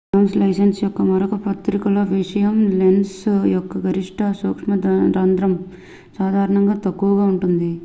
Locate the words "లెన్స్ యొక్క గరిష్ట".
2.79-4.31